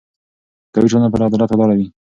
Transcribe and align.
قوي 0.73 0.87
ټولنه 0.91 1.09
پر 1.13 1.21
عدالت 1.27 1.49
ولاړه 1.51 1.75
وي 1.77 1.87